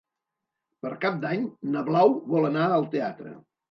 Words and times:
Per 0.85 0.93
Cap 1.05 1.21
d'Any 1.27 1.45
na 1.77 1.87
Blau 1.93 2.19
vol 2.35 2.53
anar 2.53 2.69
al 2.75 2.93
teatre. 2.99 3.41